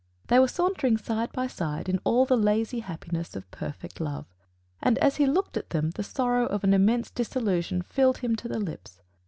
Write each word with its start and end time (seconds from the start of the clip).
They 0.29 0.39
were 0.39 0.47
sauntering 0.47 0.97
side 0.97 1.31
by 1.31 1.45
side 1.45 1.87
in 1.87 1.99
all 2.03 2.25
the 2.25 2.35
lazy 2.35 2.79
happiness 2.79 3.35
of 3.35 3.51
perfect 3.51 3.99
love; 4.01 4.25
and 4.81 4.97
as 4.97 5.17
he 5.17 5.27
looked 5.27 5.57
at 5.57 5.69
them 5.69 5.91
the 5.91 6.01
sorrow 6.01 6.47
of 6.47 6.63
an 6.63 6.73
immense 6.73 7.11
disillusion 7.11 7.83
filled 7.83 8.17
him 8.17 8.35
to 8.37 8.47
the 8.47 8.57
lips. 8.59 9.03